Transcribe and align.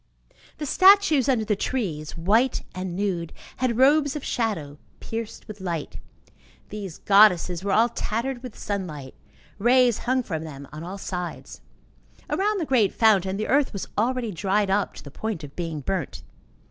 The 0.57 0.65
statues 0.65 1.29
under 1.29 1.45
the 1.45 1.55
trees, 1.55 2.17
white 2.17 2.63
and 2.73 2.95
nude, 2.95 3.31
had 3.57 3.77
robes 3.77 4.15
of 4.15 4.23
shadow 4.23 4.79
pierced 4.99 5.47
with 5.47 5.61
light; 5.61 5.99
these 6.69 6.97
goddesses 6.97 7.63
were 7.63 7.71
all 7.71 7.87
tattered 7.89 8.41
with 8.41 8.57
sunlight; 8.57 9.13
rays 9.59 9.99
hung 9.99 10.23
from 10.23 10.43
them 10.43 10.67
on 10.73 10.83
all 10.83 10.97
sides. 10.97 11.61
Around 12.31 12.59
the 12.59 12.65
great 12.65 12.91
fountain, 12.95 13.37
the 13.37 13.45
earth 13.47 13.73
was 13.73 13.87
already 13.95 14.31
dried 14.31 14.71
up 14.71 14.95
to 14.95 15.03
the 15.03 15.11
point 15.11 15.43
of 15.43 15.55
being 15.55 15.81
burnt. 15.81 16.23